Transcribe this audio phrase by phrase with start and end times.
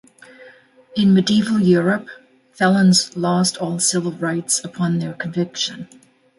[0.95, 2.07] In medieval Europe,
[2.53, 5.87] felons lost all civil rights upon their conviction.